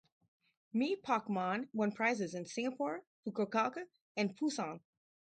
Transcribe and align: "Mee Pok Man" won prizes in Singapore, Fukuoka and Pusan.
"Mee 0.73 0.95
Pok 0.95 1.29
Man" 1.29 1.69
won 1.73 1.91
prizes 1.91 2.33
in 2.33 2.47
Singapore, 2.47 3.03
Fukuoka 3.23 3.85
and 4.17 4.35
Pusan. 4.35 4.79